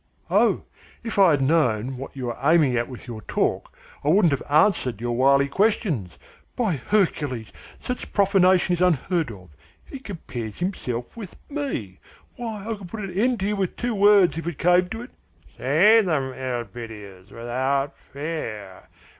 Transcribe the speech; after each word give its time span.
"Oh, 0.31 0.63
if 1.03 1.19
I 1.19 1.29
had 1.29 1.43
known 1.43 1.95
what 1.95 2.15
you 2.15 2.25
were 2.25 2.37
aiming 2.41 2.75
at 2.75 2.87
with 2.89 3.07
your 3.07 3.21
talk, 3.21 3.77
I 4.03 4.07
wouldn't 4.09 4.31
have 4.31 4.41
answered 4.49 4.99
your 4.99 5.15
wily 5.15 5.47
questions. 5.47 6.17
By 6.55 6.77
Hercules, 6.77 7.53
such 7.79 8.11
profanation 8.11 8.73
is 8.73 8.81
unheard 8.81 9.29
of 9.29 9.49
he 9.85 9.99
compares 9.99 10.57
himself 10.57 11.15
with 11.15 11.35
me! 11.51 11.99
Why, 12.35 12.63
I 12.67 12.73
could 12.73 12.89
put 12.89 13.01
an 13.01 13.11
end 13.13 13.41
to 13.41 13.47
you 13.49 13.55
with 13.55 13.75
two 13.75 13.93
words, 13.93 14.39
if 14.39 14.47
it 14.47 14.57
came 14.57 14.89
to 14.89 15.03
it" 15.03 15.11
"Say 15.59 16.01
them, 16.01 16.33
Elpidias, 16.33 17.29
without 17.29 17.95
fear. 17.95 18.87